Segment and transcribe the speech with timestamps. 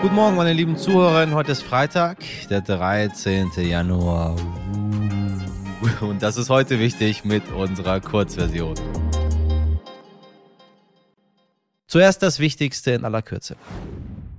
[0.00, 1.34] Guten Morgen, meine lieben Zuhörerinnen.
[1.34, 3.50] Heute ist Freitag, der 13.
[3.56, 4.36] Januar.
[6.00, 8.76] Und das ist heute wichtig mit unserer Kurzversion.
[11.88, 13.56] Zuerst das Wichtigste in aller Kürze.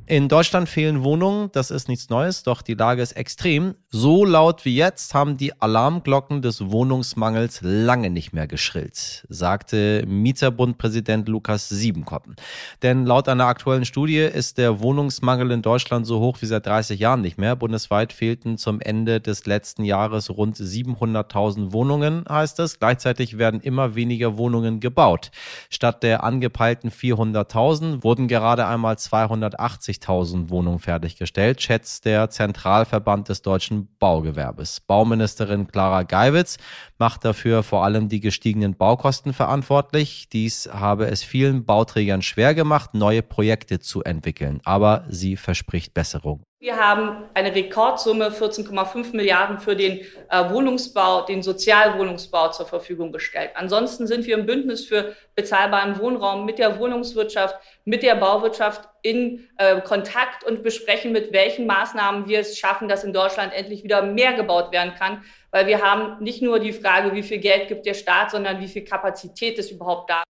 [0.10, 3.76] In Deutschland fehlen Wohnungen, das ist nichts Neues, doch die Lage ist extrem.
[3.92, 11.30] So laut wie jetzt haben die Alarmglocken des Wohnungsmangels lange nicht mehr geschrillt, sagte Mieterbundpräsident
[11.30, 12.38] Lukas Siebenkoppen.
[12.82, 17.00] Denn laut einer aktuellen Studie ist der Wohnungsmangel in Deutschland so hoch wie seit 30
[17.00, 17.56] Jahren nicht mehr.
[17.56, 22.80] Bundesweit fehlten zum Ende des letzten Jahres rund 700.000 Wohnungen, heißt es.
[22.80, 25.30] Gleichzeitig werden immer weniger Wohnungen gebaut.
[25.70, 33.42] Statt der angepeilten 400.000 wurden gerade einmal 280 50.000 Wohnungen fertiggestellt, schätzt der Zentralverband des
[33.42, 34.82] deutschen Baugewerbes.
[34.82, 36.58] Bauministerin Clara Geiwitz
[36.98, 40.30] macht dafür vor allem die gestiegenen Baukosten verantwortlich.
[40.30, 46.44] Dies habe es vielen Bauträgern schwer gemacht, neue Projekte zu entwickeln, aber sie verspricht Besserung.
[46.62, 53.52] Wir haben eine Rekordsumme 14,5 Milliarden für den äh, Wohnungsbau, den Sozialwohnungsbau zur Verfügung gestellt.
[53.54, 59.48] Ansonsten sind wir im Bündnis für bezahlbaren Wohnraum mit der Wohnungswirtschaft, mit der Bauwirtschaft in
[59.58, 64.02] äh, Kontakt und besprechen, mit welchen Maßnahmen wir es schaffen, dass in Deutschland endlich wieder
[64.02, 65.24] mehr gebaut werden kann.
[65.52, 68.68] Weil wir haben nicht nur die Frage, wie viel Geld gibt der Staat, sondern wie
[68.68, 70.24] viel Kapazität ist überhaupt da.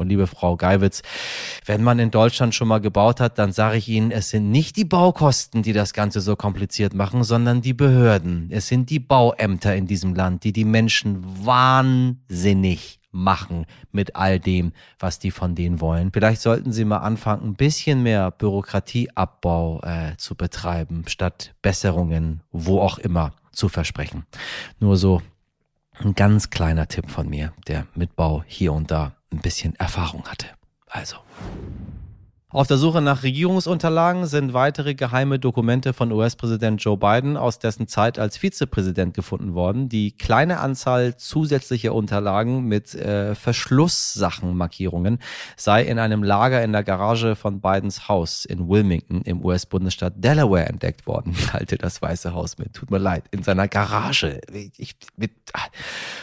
[0.00, 1.02] Und liebe Frau Geiwitz,
[1.66, 4.76] wenn man in Deutschland schon mal gebaut hat, dann sage ich Ihnen, es sind nicht
[4.76, 8.48] die Baukosten, die das Ganze so kompliziert machen, sondern die Behörden.
[8.52, 14.72] Es sind die Bauämter in diesem Land, die die Menschen wahnsinnig machen mit all dem,
[15.00, 16.12] was die von denen wollen.
[16.12, 22.80] Vielleicht sollten Sie mal anfangen, ein bisschen mehr Bürokratieabbau äh, zu betreiben, statt Besserungen, wo
[22.80, 24.26] auch immer, zu versprechen.
[24.78, 25.22] Nur so
[25.98, 30.26] ein ganz kleiner Tipp von mir, der mit Bau hier und da ein bisschen Erfahrung
[30.28, 30.46] hatte.
[30.86, 31.16] Also.
[32.50, 37.88] Auf der Suche nach Regierungsunterlagen sind weitere geheime Dokumente von US-Präsident Joe Biden aus dessen
[37.88, 39.90] Zeit als Vizepräsident gefunden worden.
[39.90, 45.18] Die kleine Anzahl zusätzlicher Unterlagen mit äh, Verschlusssachenmarkierungen
[45.58, 50.70] sei in einem Lager in der Garage von Bidens Haus in Wilmington im US-Bundesstaat Delaware
[50.70, 51.36] entdeckt worden.
[51.52, 52.72] Halte das Weiße Haus mit.
[52.72, 53.24] Tut mir leid.
[53.30, 54.40] In seiner Garage.
[54.78, 55.32] Ich, mit,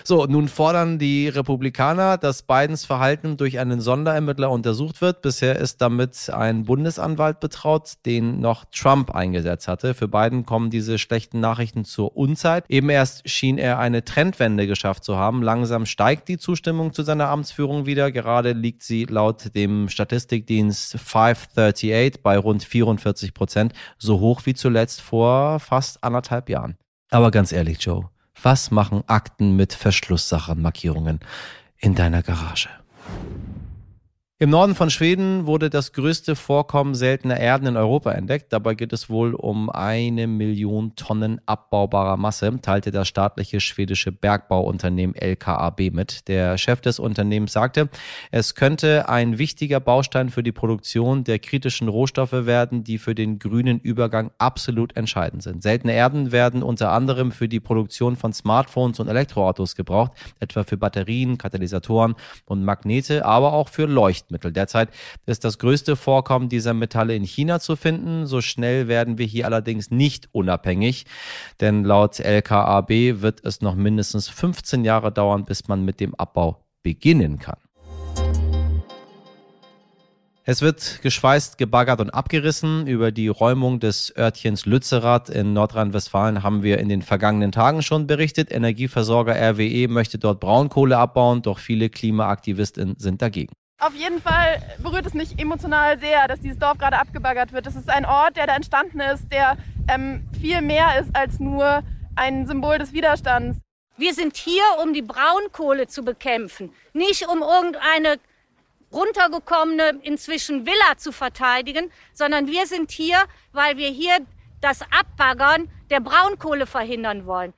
[0.04, 5.22] so, nun fordern die Republikaner, dass Bidens Verhalten durch einen Sonderermittler untersucht wird.
[5.22, 9.94] Bisher ist damit ein Bundesanwalt betraut, den noch Trump eingesetzt hatte.
[9.94, 12.66] Für Biden kommen diese schlechten Nachrichten zur Unzeit.
[12.70, 15.42] Eben erst schien er eine Trendwende geschafft zu haben.
[15.42, 18.12] Langsam steigt die Zustimmung zu seiner Amtsführung wieder.
[18.12, 25.02] Gerade liegt sie laut dem Statistikdienst 538 bei rund 44 Prozent, so hoch wie zuletzt
[25.02, 26.78] vor fast anderthalb Jahren.
[27.12, 28.10] Aber ganz ehrlich, Joe,
[28.42, 31.20] was machen Akten mit Verschlusssachenmarkierungen
[31.78, 32.70] in deiner Garage?
[34.38, 38.52] Im Norden von Schweden wurde das größte Vorkommen seltener Erden in Europa entdeckt.
[38.52, 45.16] Dabei geht es wohl um eine Million Tonnen abbaubarer Masse, teilte das staatliche schwedische Bergbauunternehmen
[45.16, 46.28] LKAB mit.
[46.28, 47.88] Der Chef des Unternehmens sagte,
[48.30, 53.40] es könnte ein wichtiger Baustein für die Produktion der kritischen Rohstoffe werden, die für den
[53.40, 55.64] grünen Übergang absolut entscheidend sind.
[55.64, 60.76] Seltene Erden werden unter anderem für die Produktion von Smartphones und Elektroautos gebraucht, etwa für
[60.76, 64.25] Batterien, Katalysatoren und Magnete, aber auch für Leuchten.
[64.26, 64.52] Leuchtmittel.
[64.52, 64.90] Derzeit
[65.26, 68.26] ist das größte Vorkommen dieser Metalle in China zu finden.
[68.26, 71.06] So schnell werden wir hier allerdings nicht unabhängig,
[71.60, 76.66] denn laut LKAB wird es noch mindestens 15 Jahre dauern, bis man mit dem Abbau
[76.84, 77.58] beginnen kann.
[80.48, 82.86] Es wird geschweißt, gebaggert und abgerissen.
[82.86, 88.06] Über die Räumung des Örtchens Lützerath in Nordrhein-Westfalen haben wir in den vergangenen Tagen schon
[88.06, 88.52] berichtet.
[88.52, 93.56] Energieversorger RWE möchte dort Braunkohle abbauen, doch viele Klimaaktivisten sind dagegen.
[93.78, 97.68] Auf jeden Fall berührt es mich emotional sehr, dass dieses Dorf gerade abgebaggert wird.
[97.68, 99.58] Es ist ein Ort, der da entstanden ist, der
[99.90, 101.84] ähm, viel mehr ist als nur
[102.16, 103.60] ein Symbol des Widerstands.
[103.98, 108.18] Wir sind hier, um die Braunkohle zu bekämpfen, nicht um irgendeine
[108.94, 113.18] runtergekommene inzwischen Villa zu verteidigen, sondern wir sind hier,
[113.52, 114.18] weil wir hier
[114.62, 117.54] das Abbaggern der Braunkohle verhindern wollen.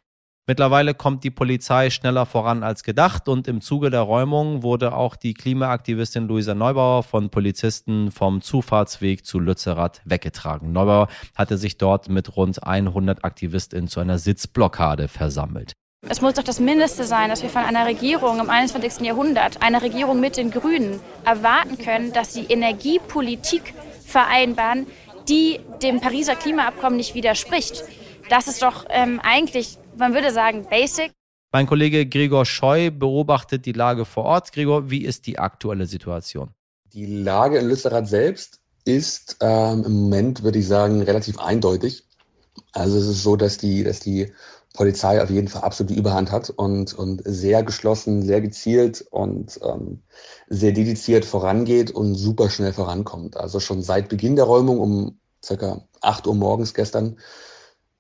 [0.49, 5.17] Mittlerweile kommt die Polizei schneller voran als gedacht und im Zuge der Räumung wurde auch
[5.17, 10.71] die Klimaaktivistin Luisa Neubauer von Polizisten vom Zufahrtsweg zu Lützerath weggetragen.
[10.71, 15.73] Neubauer hatte sich dort mit rund 100 Aktivistinnen zu einer Sitzblockade versammelt.
[16.07, 19.05] Es muss doch das Mindeste sein, dass wir von einer Regierung im 21.
[19.05, 23.73] Jahrhundert, einer Regierung mit den Grünen, erwarten können, dass sie Energiepolitik
[24.05, 24.87] vereinbaren,
[25.27, 27.83] die dem Pariser Klimaabkommen nicht widerspricht.
[28.29, 31.11] Das ist doch ähm, eigentlich man würde sagen, basic.
[31.51, 34.51] Mein Kollege Gregor Scheu beobachtet die Lage vor Ort.
[34.51, 36.51] Gregor, wie ist die aktuelle Situation?
[36.93, 42.03] Die Lage in Lützerath selbst ist ähm, im Moment, würde ich sagen, relativ eindeutig.
[42.73, 44.31] Also es ist so, dass die, dass die
[44.73, 49.59] Polizei auf jeden Fall absolut die Überhand hat und, und sehr geschlossen, sehr gezielt und
[49.63, 50.03] ähm,
[50.47, 53.37] sehr dediziert vorangeht und super schnell vorankommt.
[53.37, 57.17] Also schon seit Beginn der Räumung um circa 8 Uhr morgens gestern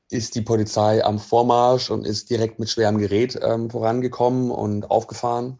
[0.09, 5.59] ist die Polizei am Vormarsch und ist direkt mit schwerem Gerät ähm, vorangekommen und aufgefahren.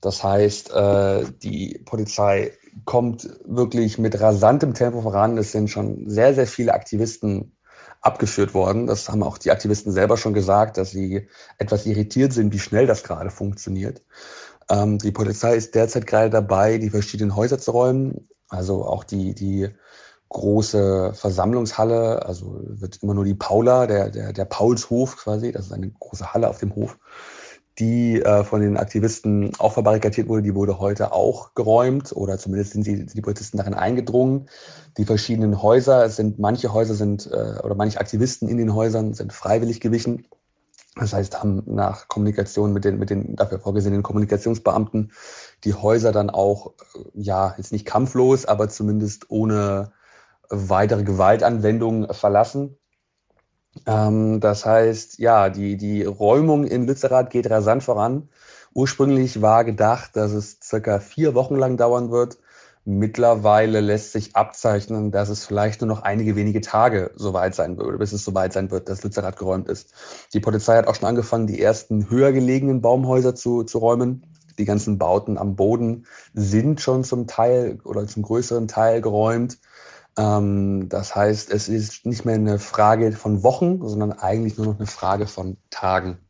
[0.00, 2.52] Das heißt, äh, die Polizei
[2.84, 5.38] kommt wirklich mit rasantem Tempo voran.
[5.38, 7.56] Es sind schon sehr, sehr viele Aktivisten
[8.00, 8.86] abgeführt worden.
[8.86, 11.28] Das haben auch die Aktivisten selber schon gesagt, dass sie
[11.58, 14.02] etwas irritiert sind, wie schnell das gerade funktioniert.
[14.70, 18.28] Ähm, die Polizei ist derzeit gerade dabei, die verschiedenen Häuser zu räumen.
[18.48, 19.70] Also auch die, die
[20.28, 25.72] große Versammlungshalle, also wird immer nur die Paula, der, der, der Paulshof quasi, das ist
[25.72, 26.98] eine große Halle auf dem Hof,
[27.78, 32.72] die äh, von den Aktivisten auch verbarrikadiert wurde, die wurde heute auch geräumt oder zumindest
[32.72, 34.48] sind die, die Polizisten darin eingedrungen.
[34.96, 39.12] Die verschiedenen Häuser, es sind manche Häuser sind äh, oder manche Aktivisten in den Häusern
[39.12, 40.26] sind freiwillig gewichen.
[40.98, 45.12] Das heißt, haben nach Kommunikation mit den, mit den dafür vorgesehenen Kommunikationsbeamten
[45.64, 49.92] die Häuser dann auch, äh, ja, jetzt nicht kampflos, aber zumindest ohne
[50.50, 52.78] weitere Gewaltanwendung verlassen.
[53.86, 58.28] Ähm, das heißt, ja, die, die Räumung in Lützerath geht rasant voran.
[58.74, 62.38] Ursprünglich war gedacht, dass es circa vier Wochen lang dauern wird.
[62.88, 67.98] Mittlerweile lässt sich abzeichnen, dass es vielleicht nur noch einige wenige Tage soweit sein wird,
[67.98, 69.92] bis es soweit sein wird, dass Lützerath geräumt ist.
[70.32, 74.22] Die Polizei hat auch schon angefangen, die ersten höher gelegenen Baumhäuser zu, zu räumen.
[74.58, 79.58] Die ganzen Bauten am Boden sind schon zum Teil oder zum größeren Teil geräumt.
[80.18, 84.76] Ähm, das heißt, es ist nicht mehr eine Frage von Wochen, sondern eigentlich nur noch
[84.78, 86.25] eine Frage von Tagen.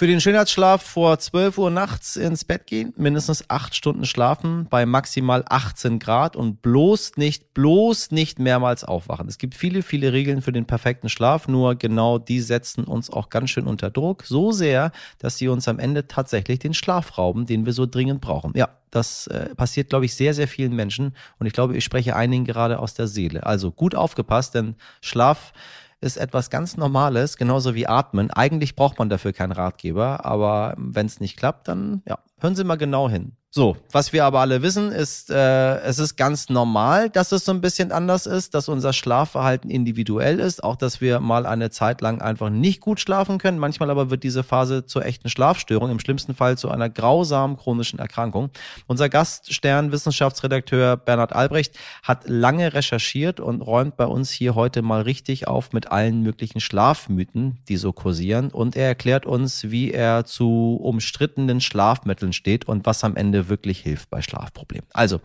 [0.00, 4.86] Für den Schönheitsschlaf vor 12 Uhr nachts ins Bett gehen, mindestens acht Stunden schlafen bei
[4.86, 9.28] maximal 18 Grad und bloß nicht, bloß nicht mehrmals aufwachen.
[9.28, 13.28] Es gibt viele, viele Regeln für den perfekten Schlaf, nur genau die setzen uns auch
[13.28, 14.24] ganz schön unter Druck.
[14.24, 18.22] So sehr, dass sie uns am Ende tatsächlich den Schlaf rauben, den wir so dringend
[18.22, 18.54] brauchen.
[18.56, 22.16] Ja, das äh, passiert, glaube ich, sehr, sehr vielen Menschen und ich glaube, ich spreche
[22.16, 23.44] einigen gerade aus der Seele.
[23.44, 25.52] Also gut aufgepasst, denn Schlaf
[26.00, 28.30] ist etwas ganz Normales, genauso wie Atmen.
[28.30, 32.64] Eigentlich braucht man dafür keinen Ratgeber, aber wenn es nicht klappt, dann ja, hören Sie
[32.64, 33.32] mal genau hin.
[33.52, 37.50] So, was wir aber alle wissen, ist, äh, es ist ganz normal, dass es so
[37.50, 42.00] ein bisschen anders ist, dass unser Schlafverhalten individuell ist, auch dass wir mal eine Zeit
[42.00, 43.58] lang einfach nicht gut schlafen können.
[43.58, 47.98] Manchmal aber wird diese Phase zur echten Schlafstörung, im schlimmsten Fall zu einer grausamen chronischen
[47.98, 48.50] Erkrankung.
[48.86, 55.02] Unser Gaststern, Wissenschaftsredakteur Bernhard Albrecht, hat lange recherchiert und räumt bei uns hier heute mal
[55.02, 58.52] richtig auf mit allen möglichen Schlafmythen, die so kursieren.
[58.52, 63.80] Und er erklärt uns, wie er zu umstrittenen Schlafmitteln steht und was am Ende wirklich
[63.80, 64.86] hilft bei Schlafproblemen.
[64.92, 65.20] Also,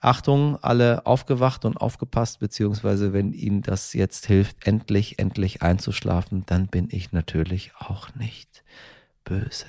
[0.00, 6.66] Achtung, alle aufgewacht und aufgepasst, beziehungsweise wenn Ihnen das jetzt hilft, endlich, endlich einzuschlafen, dann
[6.66, 8.64] bin ich natürlich auch nicht
[9.24, 9.66] böse.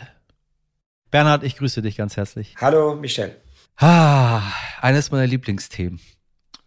[1.09, 2.55] Bernhard, ich grüße dich ganz herzlich.
[2.59, 3.37] Hallo, Michel.
[3.77, 4.41] Ah,
[4.81, 6.01] eines meiner Lieblingsthemen.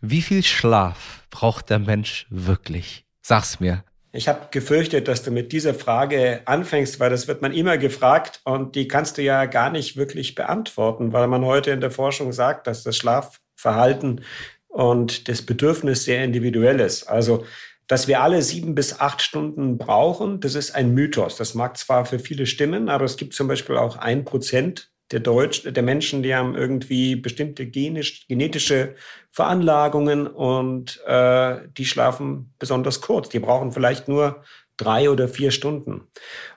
[0.01, 3.05] Wie viel Schlaf braucht der Mensch wirklich?
[3.21, 3.85] Sag's mir.
[4.13, 8.41] Ich habe gefürchtet, dass du mit dieser Frage anfängst, weil das wird man immer gefragt
[8.45, 12.33] und die kannst du ja gar nicht wirklich beantworten, weil man heute in der Forschung
[12.33, 14.23] sagt, dass das Schlafverhalten
[14.69, 17.05] und das Bedürfnis sehr individuell ist.
[17.05, 17.45] Also,
[17.87, 21.37] dass wir alle sieben bis acht Stunden brauchen, das ist ein Mythos.
[21.37, 25.21] Das mag zwar für viele stimmen, aber es gibt zum Beispiel auch ein Prozent der
[25.21, 28.95] Deutsch, der Menschen, die haben irgendwie bestimmte genisch, genetische
[29.31, 33.29] Veranlagungen und äh, die schlafen besonders kurz.
[33.29, 34.43] Die brauchen vielleicht nur
[34.77, 36.09] drei oder vier Stunden.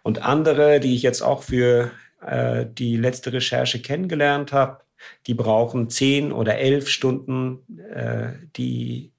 [0.04, 1.92] Und andere, die ich jetzt auch für
[2.26, 4.82] äh, die letzte Recherche kennengelernt habe,
[5.28, 7.60] die brauchen zehn oder elf Stunden.
[7.94, 9.14] Äh, die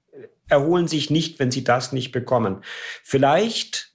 [0.47, 2.63] erholen sich nicht, wenn sie das nicht bekommen.
[3.03, 3.92] Vielleicht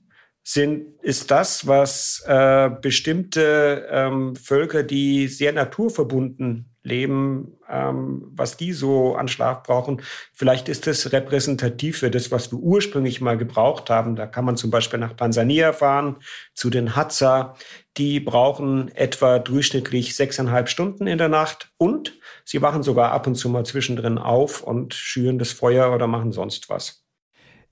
[0.51, 8.73] sind, ist das, was äh, bestimmte ähm, Völker, die sehr naturverbunden leben, ähm, was die
[8.73, 10.01] so an Schlaf brauchen.
[10.33, 14.17] Vielleicht ist das repräsentativ für das, was wir ursprünglich mal gebraucht haben.
[14.17, 16.17] Da kann man zum Beispiel nach Tansania fahren,
[16.55, 17.55] zu den Hadza.
[17.99, 23.35] Die brauchen etwa durchschnittlich sechseinhalb Stunden in der Nacht und sie wachen sogar ab und
[23.35, 27.05] zu mal zwischendrin auf und schüren das Feuer oder machen sonst was.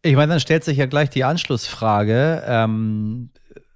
[0.07, 3.31] Ich meine, dann stellt sich ja gleich die Anschlussfrage, ähm,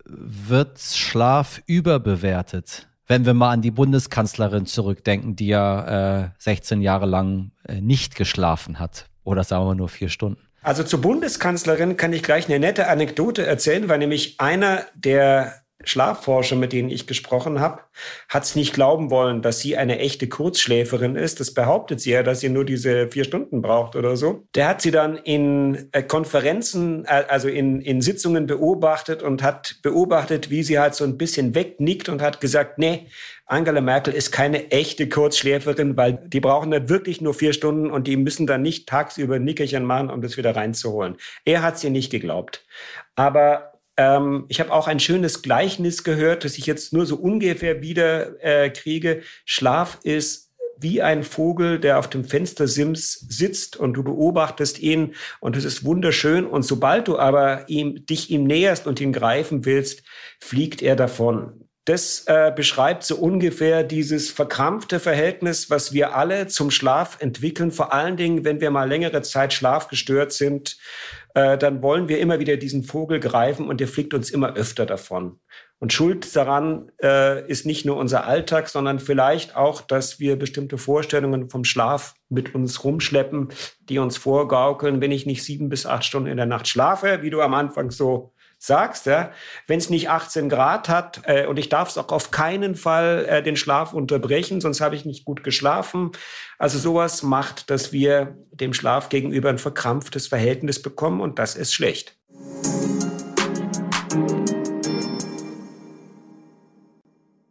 [0.05, 2.89] wird Schlaf überbewertet?
[3.09, 8.15] Wenn wir mal an die Bundeskanzlerin zurückdenken, die ja äh, 16 Jahre lang äh, nicht
[8.15, 9.07] geschlafen hat.
[9.25, 10.41] Oder sagen wir nur vier Stunden.
[10.63, 16.57] Also zur Bundeskanzlerin kann ich gleich eine nette Anekdote erzählen, weil nämlich einer der Schlafforscher,
[16.57, 17.81] mit denen ich gesprochen habe,
[18.29, 21.41] hat es nicht glauben wollen, dass sie eine echte Kurzschläferin ist.
[21.41, 24.45] Das behauptet sie ja, dass sie nur diese vier Stunden braucht oder so.
[24.55, 29.77] Der hat sie dann in äh, Konferenzen, äh, also in, in Sitzungen beobachtet und hat
[29.83, 33.07] beobachtet, wie sie halt so ein bisschen wegnickt und hat gesagt, nee,
[33.47, 38.07] Angela Merkel ist keine echte Kurzschläferin, weil die brauchen dann wirklich nur vier Stunden und
[38.07, 41.17] die müssen dann nicht tagsüber Nickerchen machen, um das wieder reinzuholen.
[41.45, 42.65] Er hat sie nicht geglaubt.
[43.17, 43.70] Aber
[44.01, 48.43] ähm, ich habe auch ein schönes Gleichnis gehört, das ich jetzt nur so ungefähr wieder
[48.43, 49.21] äh, kriege.
[49.45, 55.55] Schlaf ist wie ein Vogel, der auf dem Fenstersims sitzt und du beobachtest ihn und
[55.55, 56.47] es ist wunderschön.
[56.47, 60.03] Und sobald du aber ihm, dich ihm näherst und ihn greifen willst,
[60.41, 61.67] fliegt er davon.
[61.85, 67.71] Das äh, beschreibt so ungefähr dieses verkrampfte Verhältnis, was wir alle zum Schlaf entwickeln.
[67.71, 70.79] Vor allen Dingen, wenn wir mal längere Zeit schlafgestört sind
[71.35, 74.87] äh, dann wollen wir immer wieder diesen Vogel greifen und der fliegt uns immer öfter
[74.87, 75.41] davon.
[75.79, 80.77] Und Schuld daran äh, ist nicht nur unser Alltag, sondern vielleicht auch, dass wir bestimmte
[80.77, 83.49] Vorstellungen vom Schlaf mit uns rumschleppen,
[83.89, 87.31] die uns vorgaukeln, wenn ich nicht sieben bis acht Stunden in der Nacht schlafe, wie
[87.31, 89.33] du am Anfang so sagst, ja,
[89.67, 93.25] wenn es nicht 18 Grad hat äh, und ich darf es auch auf keinen Fall
[93.27, 96.13] äh, den Schlaf unterbrechen, sonst habe ich nicht gut geschlafen.
[96.59, 101.73] Also sowas macht, dass wir dem Schlaf gegenüber ein verkrampftes Verhältnis bekommen und das ist
[101.73, 102.19] schlecht.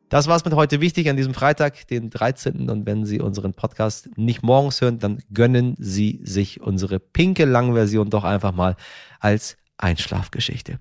[0.09, 2.69] Das war's mit heute wichtig an diesem Freitag, den 13.
[2.69, 8.09] Und wenn Sie unseren Podcast nicht morgens hören, dann gönnen Sie sich unsere pinke Langversion
[8.11, 8.75] doch einfach mal
[9.19, 10.79] als Einschlafgeschichte.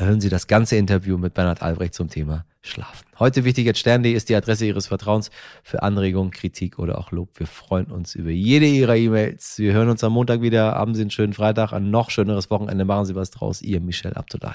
[0.00, 3.04] Hören Sie das ganze Interview mit Bernhard Albrecht zum Thema Schlafen.
[3.18, 5.32] Heute wichtig at Stern.de ist die Adresse Ihres Vertrauens
[5.64, 7.30] für Anregungen, Kritik oder auch Lob.
[7.34, 9.58] Wir freuen uns über jede Ihrer E-Mails.
[9.58, 10.76] Wir hören uns am Montag wieder.
[10.76, 12.84] Haben Sie einen schönen Freitag, ein noch schöneres Wochenende.
[12.84, 13.60] Machen Sie was draus.
[13.60, 14.54] Ihr Michel Abdullahi.